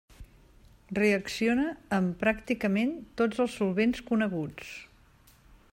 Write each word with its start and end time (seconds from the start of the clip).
Reacciona 0.99 1.65
amb 1.97 2.15
pràcticament 2.23 2.95
tots 3.21 3.45
els 3.45 3.61
solvents 3.61 4.03
coneguts. 4.11 4.73